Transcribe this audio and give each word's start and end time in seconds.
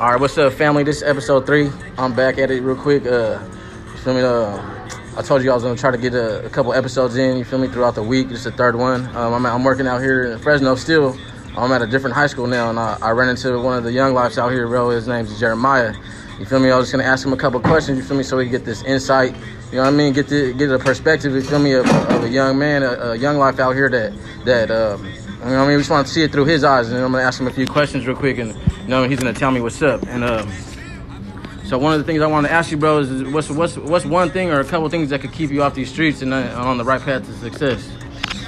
All 0.00 0.10
right, 0.10 0.18
what's 0.18 0.36
up, 0.38 0.54
family? 0.54 0.82
This 0.82 0.96
is 0.96 1.02
episode 1.02 1.46
three. 1.46 1.70
I'm 1.98 2.14
back 2.14 2.38
at 2.38 2.50
it 2.50 2.62
real 2.62 2.74
quick. 2.74 3.04
Uh, 3.04 3.38
you 3.86 3.98
feel 3.98 4.14
me? 4.14 4.22
Uh, 4.22 4.56
I 5.16 5.22
told 5.22 5.44
you 5.44 5.50
I 5.50 5.54
was 5.54 5.62
gonna 5.62 5.76
try 5.76 5.90
to 5.90 5.98
get 5.98 6.14
a, 6.14 6.44
a 6.46 6.48
couple 6.48 6.72
episodes 6.72 7.16
in. 7.16 7.36
You 7.36 7.44
feel 7.44 7.58
me? 7.58 7.68
Throughout 7.68 7.94
the 7.94 8.02
week. 8.02 8.30
Is 8.30 8.42
the 8.42 8.50
third 8.50 8.74
one. 8.74 9.06
Um, 9.14 9.34
I'm, 9.34 9.46
I'm 9.46 9.62
working 9.62 9.86
out 9.86 10.00
here 10.00 10.32
in 10.32 10.38
Fresno 10.38 10.74
still. 10.76 11.16
I'm 11.56 11.70
at 11.72 11.82
a 11.82 11.86
different 11.86 12.16
high 12.16 12.26
school 12.26 12.46
now, 12.46 12.70
and 12.70 12.80
I, 12.80 12.96
I 13.02 13.10
ran 13.10 13.28
into 13.28 13.60
one 13.60 13.76
of 13.76 13.84
the 13.84 13.92
young 13.92 14.14
lives 14.14 14.38
out 14.38 14.50
here, 14.50 14.66
bro. 14.66 14.90
His 14.90 15.06
name's 15.06 15.38
Jeremiah. 15.38 15.94
You 16.40 16.46
feel 16.46 16.58
me? 16.58 16.70
I 16.70 16.76
was 16.78 16.86
just 16.86 16.92
gonna 16.92 17.08
ask 17.08 17.24
him 17.24 17.34
a 17.34 17.36
couple 17.36 17.60
questions. 17.60 17.98
You 17.98 18.04
feel 18.04 18.16
me? 18.16 18.24
So 18.24 18.38
we 18.38 18.48
get 18.48 18.64
this 18.64 18.82
insight. 18.84 19.36
You 19.70 19.76
know 19.76 19.82
what 19.82 19.88
I 19.88 19.96
mean? 19.96 20.14
Get 20.14 20.26
the 20.26 20.54
get 20.54 20.70
a 20.70 20.78
perspective. 20.78 21.34
You 21.34 21.42
feel 21.42 21.58
me? 21.58 21.72
Of, 21.74 21.86
of 21.86 22.24
a 22.24 22.28
young 22.30 22.58
man, 22.58 22.82
a, 22.82 22.92
a 22.92 23.16
young 23.16 23.36
life 23.36 23.60
out 23.60 23.72
here 23.72 23.90
that 23.90 24.12
that. 24.46 24.70
Um, 24.70 25.06
you 25.44 25.50
know 25.50 25.58
what 25.58 25.64
I 25.64 25.66
mean? 25.68 25.76
We 25.76 25.80
just 25.80 25.90
want 25.90 26.06
to 26.06 26.12
see 26.12 26.22
it 26.22 26.30
through 26.30 26.44
his 26.44 26.62
eyes, 26.62 26.90
and 26.90 27.02
I'm 27.02 27.10
gonna 27.10 27.24
ask 27.24 27.40
him 27.40 27.48
a 27.48 27.52
few 27.52 27.66
questions 27.66 28.06
real 28.06 28.16
quick, 28.16 28.38
and 28.38 28.54
you 28.82 28.88
know 28.88 29.08
he's 29.08 29.18
gonna 29.18 29.32
tell 29.32 29.50
me 29.50 29.60
what's 29.60 29.82
up. 29.82 30.02
And 30.06 30.22
um, 30.22 30.48
so 31.64 31.78
one 31.78 31.92
of 31.92 31.98
the 31.98 32.04
things 32.04 32.22
I 32.22 32.26
wanted 32.26 32.48
to 32.48 32.54
ask 32.54 32.70
you, 32.70 32.76
bro, 32.76 32.98
is 32.98 33.24
what's 33.24 33.50
what's 33.50 33.76
what's 33.76 34.04
one 34.04 34.30
thing 34.30 34.50
or 34.50 34.60
a 34.60 34.64
couple 34.64 34.88
things 34.88 35.10
that 35.10 35.20
could 35.20 35.32
keep 35.32 35.50
you 35.50 35.62
off 35.62 35.74
these 35.74 35.90
streets 35.90 36.22
and 36.22 36.32
uh, 36.32 36.54
on 36.56 36.78
the 36.78 36.84
right 36.84 37.00
path 37.00 37.26
to 37.26 37.32
success? 37.32 37.90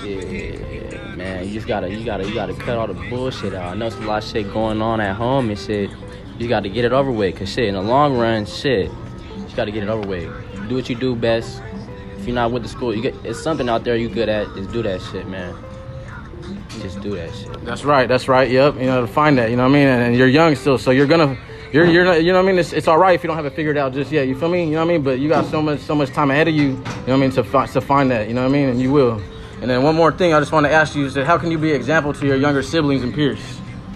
Yeah, 0.04 1.14
man, 1.16 1.48
you 1.48 1.54
just 1.54 1.66
gotta, 1.66 1.90
you 1.90 2.04
gotta, 2.04 2.28
you 2.28 2.34
gotta 2.34 2.54
cut 2.54 2.78
all 2.78 2.86
the 2.86 2.94
bullshit 3.08 3.54
out. 3.54 3.72
I 3.72 3.74
know 3.74 3.88
there's 3.88 4.00
a 4.00 4.06
lot 4.06 4.22
of 4.22 4.28
shit 4.28 4.52
going 4.52 4.80
on 4.80 5.00
at 5.00 5.16
home 5.16 5.48
and 5.48 5.58
shit. 5.58 5.90
You 6.38 6.48
gotta 6.48 6.68
get 6.68 6.84
it 6.84 6.92
over 6.92 7.10
with, 7.10 7.36
cause 7.38 7.48
shit, 7.48 7.66
in 7.66 7.74
the 7.74 7.82
long 7.82 8.16
run, 8.16 8.46
shit, 8.46 8.90
you 8.90 9.56
gotta 9.56 9.70
get 9.70 9.82
it 9.82 9.88
over 9.88 10.06
with. 10.06 10.68
Do 10.68 10.76
what 10.76 10.88
you 10.88 10.94
do 10.94 11.16
best. 11.16 11.60
If 12.18 12.26
you're 12.26 12.34
not 12.34 12.52
with 12.52 12.62
the 12.62 12.68
school, 12.68 12.94
you 12.94 13.02
get 13.02 13.14
it's 13.24 13.42
something 13.42 13.68
out 13.68 13.84
there 13.84 13.96
you 13.96 14.08
good 14.08 14.28
at. 14.28 14.46
Just 14.54 14.70
do 14.72 14.82
that 14.82 15.02
shit, 15.02 15.26
man. 15.26 15.54
Just 16.80 17.00
do 17.00 17.14
that 17.16 17.34
shit. 17.34 17.64
That's 17.64 17.84
right. 17.84 18.08
That's 18.08 18.28
right. 18.28 18.50
Yep. 18.50 18.74
You 18.76 18.86
know 18.86 19.00
to 19.00 19.06
find 19.06 19.38
that. 19.38 19.50
You 19.50 19.56
know 19.56 19.64
what 19.64 19.70
I 19.70 19.74
mean? 19.74 19.88
And, 19.88 20.02
and 20.02 20.16
you're 20.16 20.28
young 20.28 20.54
still, 20.54 20.78
so 20.78 20.90
you're 20.90 21.06
gonna. 21.06 21.38
You're, 21.72 21.86
you're 21.86 22.04
not, 22.04 22.22
you 22.22 22.32
know 22.32 22.38
what 22.38 22.48
I 22.48 22.52
mean? 22.52 22.60
It's, 22.60 22.72
it's 22.72 22.86
all 22.86 22.98
right 22.98 23.16
if 23.16 23.24
you 23.24 23.26
don't 23.26 23.36
have 23.36 23.46
it 23.46 23.54
figured 23.56 23.76
out 23.76 23.92
just 23.92 24.12
yet. 24.12 24.28
You 24.28 24.38
feel 24.38 24.48
me? 24.48 24.64
You 24.64 24.74
know 24.74 24.86
what 24.86 24.92
I 24.92 24.92
mean? 24.92 25.02
But 25.02 25.18
you 25.18 25.28
got 25.28 25.44
so 25.46 25.60
much 25.60 25.80
so 25.80 25.96
much 25.96 26.10
time 26.10 26.30
ahead 26.30 26.46
of 26.46 26.54
you. 26.54 26.62
You 26.62 26.74
know 26.74 26.82
what 26.82 27.12
I 27.14 27.16
mean? 27.16 27.30
To 27.32 27.42
find 27.42 27.68
to 27.72 27.80
find 27.80 28.10
that. 28.12 28.28
You 28.28 28.34
know 28.34 28.42
what 28.42 28.50
I 28.50 28.52
mean? 28.52 28.68
And 28.68 28.80
you 28.80 28.92
will. 28.92 29.20
And 29.60 29.70
then 29.70 29.82
one 29.82 29.96
more 29.96 30.12
thing, 30.12 30.34
I 30.34 30.40
just 30.40 30.52
want 30.52 30.66
to 30.66 30.72
ask 30.72 30.94
you 30.94 31.06
is 31.06 31.14
that 31.14 31.24
how 31.24 31.38
can 31.38 31.50
you 31.50 31.58
be 31.58 31.70
an 31.70 31.76
example 31.76 32.12
to 32.12 32.26
your 32.26 32.36
younger 32.36 32.62
siblings 32.62 33.02
and 33.02 33.14
peers? 33.14 33.40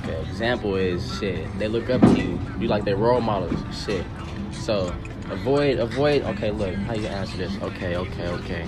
Okay, 0.02 0.20
example 0.22 0.76
is 0.76 1.18
shit. 1.18 1.46
They 1.58 1.68
look 1.68 1.90
up 1.90 2.00
to 2.00 2.18
you. 2.18 2.40
You 2.58 2.68
like 2.68 2.84
their 2.84 2.96
role 2.96 3.20
models. 3.20 3.54
Shit. 3.84 4.04
So 4.50 4.92
avoid, 5.30 5.78
avoid. 5.78 6.22
Okay, 6.22 6.50
look, 6.50 6.74
how 6.74 6.94
you 6.94 7.02
gonna 7.02 7.14
answer 7.14 7.36
this? 7.36 7.54
Okay, 7.62 7.96
okay, 7.96 8.26
okay. 8.28 8.66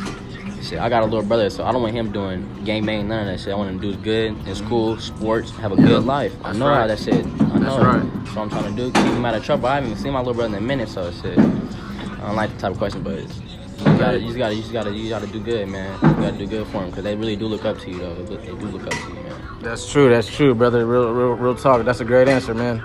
Shit, 0.63 0.79
I 0.79 0.89
got 0.89 1.03
a 1.03 1.07
little 1.07 1.23
brother, 1.23 1.49
so 1.49 1.65
I 1.65 1.73
don't 1.73 1.83
want 1.83 1.95
him 1.95 2.13
doing 2.13 2.65
game 2.65 2.85
bang, 2.85 3.09
none 3.09 3.21
of 3.21 3.27
that 3.27 3.41
shit. 3.41 3.53
I 3.53 3.57
want 3.57 3.71
him 3.71 3.81
to 3.81 3.93
do 3.93 3.97
good 4.03 4.47
in 4.47 4.55
school, 4.55 4.99
sports, 4.99 5.51
have 5.53 5.73
a 5.73 5.77
good 5.77 6.05
life. 6.05 6.35
I 6.41 6.49
That's 6.49 6.59
know 6.59 6.69
right. 6.69 6.81
how 6.81 6.87
that 6.87 6.99
shit. 6.99 7.25
I 7.25 7.59
know. 7.59 7.59
That's 7.61 7.85
right. 7.85 8.29
So 8.35 8.43
I'm 8.43 8.51
trying 8.51 8.77
to 8.77 8.77
do 8.77 8.93
keep 8.93 9.05
him 9.05 9.25
out 9.25 9.35
of 9.35 9.45
trouble. 9.45 9.69
I 9.69 9.77
haven't 9.77 9.91
even 9.91 10.03
seen 10.03 10.13
my 10.13 10.19
little 10.19 10.35
brother 10.35 10.57
in 10.57 10.63
a 10.63 10.67
minute, 10.67 10.89
so 10.89 11.11
shit. 11.11 11.39
I 11.39 12.27
don't 12.27 12.37
like 12.37 12.53
the 12.53 12.59
type 12.61 12.73
of 12.73 12.79
question, 12.79 13.03
but 13.03 13.21
you 13.21 13.99
gotta, 13.99 14.19
you 14.21 14.27
just 14.27 14.39
gotta, 14.39 14.55
you 14.55 14.61
just 14.61 14.73
gotta, 14.73 14.91
you 14.93 15.09
gotta 15.09 15.27
do 15.27 15.41
good, 15.41 15.67
man. 15.69 15.93
You 16.03 16.23
gotta 16.23 16.39
do 16.39 16.47
good 16.47 16.67
for 16.67 16.85
him, 16.85 16.93
cause 16.93 17.03
they 17.03 17.17
really 17.17 17.37
do 17.37 17.47
look 17.47 17.65
up 17.65 17.79
to 17.79 17.91
you, 17.91 17.99
though. 17.99 18.15
They, 18.15 18.23
look, 18.23 18.41
they 18.43 18.49
do 18.49 18.67
look 18.67 18.83
up 18.83 18.91
to 18.93 19.09
you, 19.09 19.15
man. 19.15 19.59
That's 19.63 19.91
true. 19.91 20.11
That's 20.11 20.29
true, 20.29 20.55
brother. 20.55 20.85
Real, 20.85 21.13
real, 21.13 21.33
real 21.33 21.55
talk. 21.55 21.85
That's 21.85 22.01
a 22.01 22.05
great 22.05 22.29
answer, 22.29 22.55
man. 22.55 22.83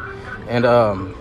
And 0.47 0.65
um, 0.65 1.15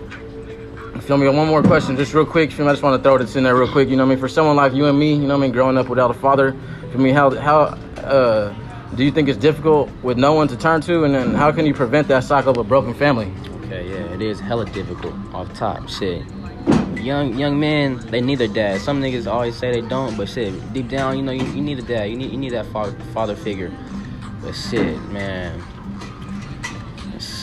feel 1.01 1.17
me? 1.17 1.27
One 1.27 1.47
more 1.47 1.61
question, 1.61 1.95
just 1.95 2.13
real 2.13 2.25
quick. 2.25 2.51
Feel 2.51 2.65
me? 2.65 2.71
I 2.71 2.73
just 2.73 2.83
want 2.83 3.01
to 3.01 3.03
throw 3.03 3.17
this 3.17 3.35
in 3.35 3.43
there 3.43 3.55
real 3.55 3.71
quick. 3.71 3.89
You 3.89 3.95
know 3.95 4.03
what 4.03 4.11
I 4.11 4.15
mean? 4.15 4.19
For 4.19 4.27
someone 4.27 4.55
like 4.55 4.73
you 4.73 4.85
and 4.85 4.97
me, 4.97 5.13
you 5.13 5.21
know 5.21 5.37
what 5.37 5.43
I 5.43 5.47
mean, 5.47 5.51
growing 5.51 5.77
up 5.77 5.89
without 5.89 6.11
a 6.11 6.13
father, 6.13 6.55
for 6.91 6.97
me, 6.97 7.11
how 7.11 7.29
how 7.31 7.59
uh, 8.03 8.53
do 8.95 9.03
you 9.03 9.11
think 9.11 9.27
it's 9.27 9.37
difficult 9.37 9.89
with 10.03 10.17
no 10.17 10.33
one 10.33 10.47
to 10.47 10.57
turn 10.57 10.81
to, 10.81 11.03
and 11.03 11.13
then 11.13 11.33
how 11.33 11.51
can 11.51 11.65
you 11.65 11.73
prevent 11.73 12.07
that 12.07 12.23
cycle 12.23 12.51
of 12.51 12.57
a 12.57 12.63
broken 12.63 12.93
family? 12.93 13.31
Okay, 13.65 13.89
yeah, 13.89 14.13
it 14.13 14.21
is 14.21 14.39
hella 14.39 14.65
difficult 14.65 15.13
off 15.33 15.53
top. 15.53 15.89
Shit. 15.89 16.23
Young 16.97 17.37
young 17.37 17.59
men, 17.59 17.97
they 18.09 18.21
need 18.21 18.39
their 18.39 18.47
dad. 18.47 18.81
Some 18.81 19.01
niggas 19.01 19.27
always 19.27 19.55
say 19.55 19.71
they 19.71 19.87
don't, 19.87 20.15
but 20.15 20.29
shit, 20.29 20.53
deep 20.73 20.89
down, 20.89 21.17
you 21.17 21.23
know, 21.23 21.31
you, 21.31 21.45
you 21.45 21.61
need 21.61 21.79
a 21.79 21.83
dad. 21.83 22.05
You 22.09 22.15
need 22.15 22.31
you 22.31 22.37
need 22.37 22.53
that 22.53 22.65
father, 22.67 22.97
father 23.13 23.35
figure. 23.35 23.71
But 24.41 24.53
shit, 24.53 25.01
man. 25.09 25.61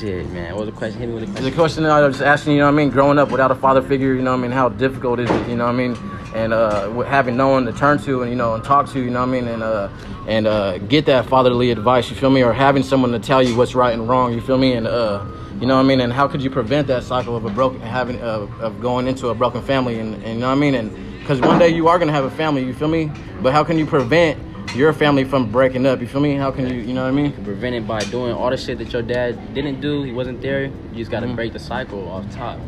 Shit, 0.02 0.28
man. 0.32 0.56
What 0.56 0.66
was 0.66 0.74
the 0.74 0.76
question? 0.76 0.98
Hit 0.98 1.08
me 1.10 1.14
with 1.14 1.22
the 1.22 1.26
The 1.26 1.32
question. 1.38 1.54
question 1.54 1.82
that 1.84 1.92
I 1.92 2.00
was 2.04 2.16
just 2.16 2.26
asking, 2.26 2.54
you 2.54 2.58
know 2.58 2.64
what 2.64 2.72
I 2.72 2.76
mean, 2.76 2.90
growing 2.90 3.20
up 3.20 3.30
without 3.30 3.52
a 3.52 3.54
father 3.54 3.80
figure, 3.80 4.14
you 4.14 4.20
know 4.20 4.32
what 4.32 4.40
I 4.40 4.42
mean, 4.42 4.50
how 4.50 4.68
difficult 4.68 5.20
is 5.20 5.30
it, 5.30 5.48
you 5.48 5.54
know 5.54 5.66
what 5.66 5.74
I 5.74 5.78
mean, 5.78 5.96
and 6.34 6.52
uh, 6.52 6.90
having 7.02 7.36
no 7.36 7.50
one 7.50 7.66
to 7.66 7.72
turn 7.72 7.98
to 7.98 8.22
and 8.22 8.28
you 8.32 8.36
know 8.36 8.54
and 8.54 8.64
talk 8.64 8.88
to, 8.94 9.00
you 9.00 9.10
know 9.10 9.20
what 9.20 9.28
I 9.28 9.32
mean, 9.32 9.46
and 9.46 9.62
uh, 9.62 9.88
and 10.26 10.48
uh, 10.48 10.78
get 10.78 11.06
that 11.06 11.26
fatherly 11.26 11.70
advice, 11.70 12.10
you 12.10 12.16
feel 12.16 12.30
me, 12.30 12.42
or 12.42 12.52
having 12.52 12.82
someone 12.82 13.12
to 13.12 13.20
tell 13.20 13.40
you 13.40 13.54
what's 13.56 13.76
right 13.76 13.94
and 13.94 14.08
wrong, 14.08 14.32
you 14.32 14.40
feel 14.40 14.58
me, 14.58 14.72
and 14.72 14.88
uh, 14.88 15.24
you 15.60 15.68
know 15.68 15.76
what 15.76 15.84
I 15.84 15.86
mean, 15.86 16.00
and 16.00 16.12
how 16.12 16.26
could 16.26 16.42
you 16.42 16.50
prevent 16.50 16.88
that 16.88 17.04
cycle 17.04 17.36
of 17.36 17.44
a 17.44 17.50
broken 17.50 17.80
having 17.80 18.20
uh, 18.20 18.48
of 18.58 18.80
going 18.80 19.06
into 19.06 19.28
a 19.28 19.36
broken 19.36 19.62
family, 19.62 20.00
and, 20.00 20.16
and 20.24 20.34
you 20.34 20.40
know 20.40 20.48
what 20.48 20.56
I 20.56 20.60
mean, 20.60 20.74
and 20.74 21.20
because 21.20 21.40
one 21.40 21.60
day 21.60 21.68
you 21.68 21.86
are 21.86 22.00
gonna 22.00 22.10
have 22.10 22.24
a 22.24 22.30
family, 22.32 22.64
you 22.64 22.74
feel 22.74 22.88
me, 22.88 23.08
but 23.40 23.52
how 23.52 23.62
can 23.62 23.78
you 23.78 23.86
prevent 23.86 24.36
your 24.74 24.92
family 24.92 25.24
from 25.24 25.50
breaking 25.50 25.84
up, 25.86 26.00
you 26.00 26.06
feel 26.06 26.20
me? 26.20 26.34
How 26.34 26.50
can 26.50 26.66
you, 26.68 26.80
you 26.80 26.94
know 26.94 27.02
what 27.02 27.08
I 27.08 27.12
mean? 27.12 27.32
Prevent 27.44 27.74
it 27.74 27.86
by 27.86 28.00
doing 28.04 28.32
all 28.32 28.48
the 28.50 28.56
shit 28.56 28.78
that 28.78 28.92
your 28.92 29.02
dad 29.02 29.54
didn't 29.54 29.80
do. 29.80 30.02
He 30.02 30.12
wasn't 30.12 30.40
there. 30.40 30.64
You 30.64 30.70
just 30.96 31.10
gotta 31.10 31.26
Mhm. 31.26 31.36
break 31.36 31.52
the 31.52 31.58
cycle 31.58 32.08
off 32.08 32.24
top. 32.34 32.58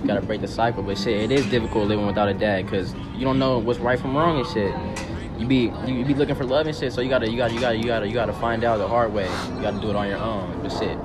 You 0.00 0.08
gotta 0.08 0.22
break 0.22 0.40
the 0.40 0.48
cycle. 0.48 0.82
But 0.82 0.98
shit, 0.98 1.30
it 1.30 1.32
is 1.32 1.46
difficult 1.46 1.86
living 1.88 2.06
without 2.06 2.28
a 2.28 2.34
dad 2.34 2.64
because 2.66 2.94
you 3.16 3.24
don't 3.24 3.38
know 3.38 3.58
what's 3.58 3.78
right 3.78 3.98
from 3.98 4.16
wrong 4.16 4.38
and 4.38 4.46
shit. 4.48 4.74
You 5.38 5.46
be 5.46 5.72
you, 5.86 5.94
you 5.94 6.04
be 6.04 6.14
looking 6.14 6.34
for 6.34 6.44
love 6.44 6.66
and 6.66 6.76
shit. 6.76 6.92
So 6.92 7.00
you 7.00 7.08
gotta 7.08 7.30
you 7.30 7.36
gotta 7.36 7.54
you 7.54 7.60
gotta 7.60 7.76
you 7.76 7.84
gotta 7.84 8.08
you 8.08 8.14
gotta 8.14 8.32
find 8.32 8.64
out 8.64 8.78
the 8.78 8.88
hard 8.88 9.12
way. 9.14 9.28
You 9.56 9.62
gotta 9.62 9.78
do 9.80 9.90
it 9.90 9.96
on 9.96 10.08
your 10.08 10.18
own. 10.18 10.48
But 10.62 10.72
shit, 10.72 10.96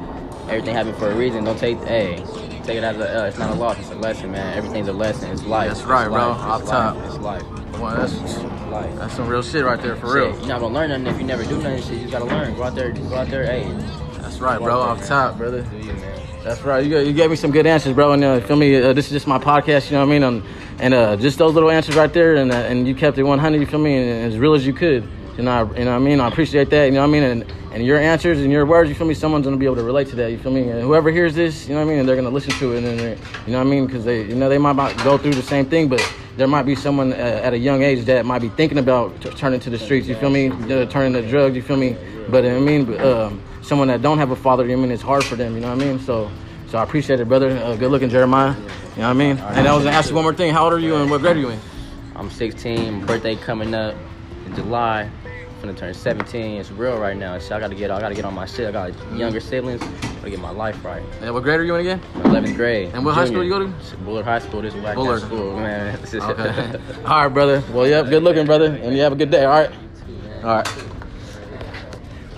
everything 0.50 0.74
happened 0.76 0.98
for 0.98 1.10
a 1.12 1.16
reason. 1.16 1.44
Don't 1.44 1.58
take 1.60 1.78
hey, 1.86 2.18
take 2.64 2.78
it 2.78 2.84
as 2.84 2.98
a 2.98 3.24
uh, 3.24 3.28
it's 3.28 3.38
not 3.38 3.52
a 3.52 3.56
loss. 3.56 3.78
It's 3.80 3.92
a 3.92 3.96
lesson, 3.96 4.32
man. 4.32 4.58
Everything's 4.58 4.88
a 4.88 4.94
lesson. 4.94 5.30
It's 5.32 5.44
life. 5.46 5.68
That's 5.70 5.84
right, 5.84 6.06
It's 6.08 6.14
bro. 6.14 6.30
life. 6.30 6.40
Off 6.42 6.62
It's 6.62 6.70
top. 6.72 6.96
life. 6.96 7.06
It's 7.06 7.18
life. 7.20 7.44
Well, 7.80 7.96
that's 7.96 8.14
Life. 8.72 8.96
that's 8.98 9.16
some 9.16 9.28
real 9.28 9.42
shit 9.42 9.64
right 9.66 9.82
there 9.82 9.96
for 9.96 10.08
Shit, 10.08 10.16
real. 10.16 10.40
You're 10.40 10.48
not 10.48 10.60
gonna 10.60 10.74
learn 10.74 10.90
nothing 10.90 11.08
if 11.08 11.20
you 11.20 11.26
never 11.26 11.44
do 11.44 11.58
nothing. 11.62 11.82
Shit, 11.84 12.02
you 12.02 12.10
gotta 12.10 12.26
learn. 12.26 12.56
Go 12.56 12.64
out 12.64 12.76
there, 12.76 12.92
go 12.92 13.16
out 13.16 13.28
there. 13.30 13.46
Hey, 13.46 13.64
That's 14.22 14.40
right, 14.40 14.60
bro. 14.60 14.82
out 14.82 14.90
Off 14.90 15.00
there, 15.00 15.08
top, 15.08 15.32
man. 15.32 15.38
brother. 15.40 15.62
Do 15.64 15.78
you, 15.78 15.94
man? 15.94 16.22
That's 16.44 16.62
right. 16.62 16.86
You, 16.86 17.00
you 17.00 17.14
gave 17.14 17.30
me 17.30 17.36
some 17.36 17.52
good 17.52 17.66
answers, 17.68 17.94
bro. 17.94 18.14
And 18.14 18.24
uh, 18.24 18.40
feel 18.42 18.56
me, 18.56 18.76
uh, 18.82 18.94
this 18.94 19.08
is 19.08 19.12
just 19.12 19.28
my 19.28 19.38
podcast. 19.38 19.88
You 19.92 19.98
know 19.98 20.06
what 20.06 20.14
I 20.14 20.20
mean? 20.20 20.24
And, 20.24 20.44
and 20.80 20.94
uh, 20.94 21.16
just 21.18 21.38
those 21.38 21.54
little 21.54 21.70
answers 21.70 21.96
right 21.96 22.12
there, 22.14 22.36
and 22.36 22.52
uh, 22.52 22.56
and 22.56 22.88
you 22.88 22.96
kept 22.96 23.18
it 23.18 23.24
100. 23.24 23.60
You 23.60 23.66
feel 23.66 23.80
me? 23.80 23.98
And, 23.98 24.32
as 24.34 24.38
real 24.40 24.54
as 24.54 24.66
you 24.66 24.74
could. 24.74 25.08
You 25.38 25.44
know, 25.44 25.52
I, 25.52 25.78
you 25.78 25.86
know 25.86 25.92
what 25.92 25.98
I 25.98 26.00
mean? 26.00 26.20
I 26.20 26.28
appreciate 26.28 26.70
that. 26.72 26.86
You 26.86 26.92
know 26.94 27.02
what 27.02 27.08
I 27.10 27.12
mean? 27.12 27.24
And 27.24 27.54
and 27.74 27.86
your 27.86 28.00
answers 28.00 28.40
and 28.40 28.52
your 28.52 28.66
words, 28.66 28.90
you 28.90 28.96
feel 28.96 29.06
me? 29.08 29.14
Someone's 29.14 29.46
gonna 29.46 29.58
be 29.58 29.66
able 29.66 29.76
to 29.76 29.84
relate 29.84 30.08
to 30.10 30.16
that. 30.16 30.32
You 30.32 30.38
feel 30.40 30.52
me? 30.52 30.70
And 30.70 30.82
whoever 30.82 31.12
hears 31.12 31.36
this, 31.36 31.68
you 31.68 31.76
know 31.76 31.82
what 31.82 31.88
I 31.88 31.90
mean? 31.92 32.00
And 32.00 32.10
they're 32.10 32.16
gonna 32.16 32.30
listen 32.32 32.54
to 32.54 32.74
it, 32.74 32.84
and 32.84 33.00
they're, 33.00 33.18
you 33.46 33.52
know 33.52 33.60
what 33.60 33.68
I 33.68 33.70
mean? 33.70 33.86
Because 33.86 34.04
they, 34.06 34.24
you 34.24 34.36
know, 34.36 34.50
they 34.50 34.58
might 34.58 34.98
go 35.04 35.18
through 35.18 35.36
the 35.36 35.44
same 35.44 35.66
thing, 35.68 35.88
but 35.90 36.02
there 36.38 36.48
might 36.48 36.64
be 36.64 36.76
someone 36.76 37.12
uh, 37.14 37.16
at 37.16 37.54
a 37.54 37.58
young 37.58 37.82
age 37.82 38.06
that 38.06 38.26
might 38.26 38.42
be 38.42 38.50
thinking 38.50 38.78
about 38.78 39.20
t- 39.22 39.30
turning 39.32 39.60
to 39.60 39.70
the 39.70 39.78
streets. 39.78 40.08
You 40.08 40.16
feel 40.16 40.30
me? 40.30 40.50
Uh, 40.50 40.86
turning 40.86 41.14
to 41.14 41.28
drugs. 41.28 41.56
You 41.56 41.64
feel 41.64 41.78
me? 41.78 41.98
But 42.30 42.46
I 42.46 42.60
mean, 42.60 43.00
um, 43.02 43.42
someone 43.62 43.88
that 43.88 44.02
don't 44.02 44.20
have 44.20 44.32
a 44.32 44.36
father, 44.36 44.66
you 44.66 44.74
I 44.74 44.76
mean, 44.76 44.92
it's 44.92 45.02
hard 45.02 45.24
for 45.24 45.36
them. 45.36 45.56
You 45.56 45.62
know 45.62 45.76
what 45.76 45.82
I 45.82 45.86
mean? 45.86 46.00
So. 46.00 46.32
So 46.68 46.78
I 46.78 46.84
appreciate 46.84 47.22
it, 47.22 47.30
brother. 47.30 47.52
Uh, 47.52 47.78
good 47.78 47.92
looking, 47.92 48.10
Jeremiah. 48.10 48.54
You 48.54 48.62
know 48.62 48.68
what 48.68 49.04
I 49.04 49.14
mean? 49.14 49.38
And 49.38 49.68
I 49.68 49.74
was 49.74 49.86
gonna 49.86 49.96
ask 49.96 50.10
you 50.10 50.16
one 50.16 50.26
more 50.26 50.34
thing. 50.34 50.54
How 50.54 50.66
old 50.66 50.74
are 50.74 50.80
you 50.80 50.98
and 50.98 51.10
what 51.10 51.22
grade 51.22 51.38
are 51.38 51.40
you 51.40 51.50
in? 51.50 51.60
I'm 52.14 52.30
16. 52.30 53.06
Birthday 53.06 53.38
coming 53.38 53.74
up 53.74 53.96
in 54.46 54.54
July. 54.54 55.10
I'm 55.26 55.62
gonna 55.62 55.74
turn 55.74 55.94
17. 55.94 56.58
It's 56.58 56.70
real 56.70 56.98
right 56.98 57.16
now. 57.16 57.40
So 57.40 57.56
I 57.56 57.62
gotta 57.62 57.74
get 57.74 57.90
I 57.90 58.02
gotta 58.02 58.16
get 58.16 58.26
on 58.26 58.34
my 58.34 58.46
shit. 58.46 58.68
I 58.68 58.72
got 58.72 59.12
younger 59.14 59.40
siblings. 59.40 59.82
Gotta 60.28 60.36
get 60.36 60.44
my 60.44 60.52
life 60.52 60.84
right. 60.84 61.02
And 61.22 61.34
what 61.34 61.44
grade 61.44 61.58
are 61.58 61.64
you 61.64 61.76
in 61.76 61.88
again? 61.88 62.02
I'm 62.16 62.24
11th 62.24 62.58
grade. 62.58 62.92
And 62.94 63.06
what 63.06 63.16
high 63.16 63.24
school 63.24 63.44
junior. 63.44 63.66
you 63.66 63.72
go 63.72 63.96
to? 63.96 63.98
Bullard 64.04 64.26
High 64.26 64.40
School. 64.40 64.62
This 64.62 64.74
is 64.74 64.84
whack 64.84 64.96
Bullard. 64.96 65.22
school, 65.22 65.56
man. 65.56 65.98
Okay. 66.14 66.80
all 67.06 67.24
right, 67.24 67.28
brother. 67.30 67.64
Well, 67.72 67.88
yep. 67.88 68.10
Good 68.10 68.24
looking, 68.24 68.46
brother. 68.46 68.66
And 68.66 68.94
you 68.94 69.04
have 69.04 69.14
a 69.14 69.16
good 69.16 69.32
day. 69.32 69.46
All 69.46 69.58
right. 69.58 69.72
All 70.44 70.56
right. 70.58 70.84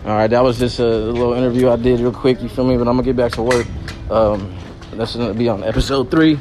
All 0.06 0.12
right. 0.12 0.28
That 0.28 0.44
was 0.44 0.60
just 0.60 0.78
a 0.78 0.86
little 0.86 1.34
interview 1.34 1.72
I 1.72 1.78
did 1.78 2.00
real 2.00 2.12
quick. 2.12 2.44
You 2.44 2.50
feel 2.50 2.64
me? 2.64 2.78
But 2.78 2.88
I'm 2.88 2.96
gonna 2.96 3.02
get 3.02 3.16
back 3.16 3.32
to 3.34 3.42
work. 3.42 3.66
Um, 4.12 4.56
that's 4.94 5.16
gonna 5.16 5.34
be 5.34 5.50
on 5.50 5.64
episode 5.64 6.12
three. 6.12 6.40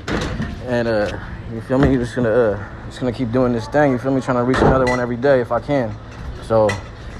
And 0.67 0.87
uh, 0.87 1.19
you 1.51 1.63
feel 1.63 1.79
me? 1.79 1.97
Just 1.97 2.15
gonna 2.15 2.29
uh, 2.29 2.87
just 2.89 3.01
gonna 3.01 3.11
keep 3.11 3.33
doing 3.33 3.55
this 3.55 3.69
thing. 3.69 3.93
You 3.93 3.99
feel 3.99 4.15
me? 4.15 4.21
Trying 4.21 4.37
to 4.37 4.45
reach 4.45 4.59
another 4.59 4.85
one 4.85 5.01
every 5.01 5.17
day 5.17 5.41
if 5.41 5.51
I 5.51 5.61
can. 5.61 5.97
So, 6.43 6.69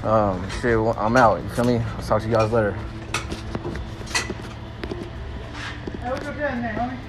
um, 0.03 0.47
shit. 0.61 0.77
I'm 0.77 1.17
out. 1.17 1.41
You 1.41 1.49
feel 1.49 1.65
me? 1.65 1.77
I'll 1.79 2.03
talk 2.03 2.21
to 2.21 2.27
you 2.27 2.35
guys 2.35 2.51
later. 2.51 2.77
Hey, 6.49 6.55
what 6.55 6.57
you 6.57 6.61
doing 6.61 6.61
there, 6.61 6.73
homie? 6.73 7.08